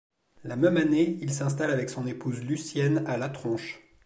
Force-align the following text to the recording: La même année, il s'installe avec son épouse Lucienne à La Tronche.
La 0.43 0.55
même 0.55 0.77
année, 0.77 1.19
il 1.21 1.31
s'installe 1.31 1.69
avec 1.69 1.91
son 1.91 2.07
épouse 2.07 2.41
Lucienne 2.43 3.03
à 3.05 3.17
La 3.17 3.29
Tronche. 3.29 3.79